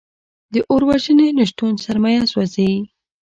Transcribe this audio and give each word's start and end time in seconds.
د 0.53 0.55
اور 0.69 0.81
وژنې 0.89 1.27
نشتون 1.39 1.73
سرمایه 1.85 2.23
سوځوي. 2.31 2.79